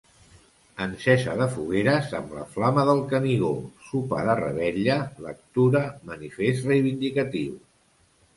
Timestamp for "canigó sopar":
3.11-4.23